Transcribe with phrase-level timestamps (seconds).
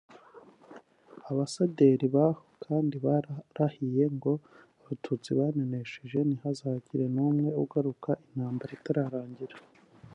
[1.29, 4.31] Abasederi baho kandi bararahiye ngo
[4.81, 9.55] Abatutsi bamenesheje ntihazagire n’umwe ugaruka intambara itarangiye